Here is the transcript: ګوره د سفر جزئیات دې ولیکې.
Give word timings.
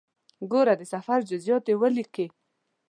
ګوره 0.51 0.73
د 0.77 0.83
سفر 0.93 1.19
جزئیات 1.29 1.63
دې 1.67 1.75
ولیکې. 1.81 2.25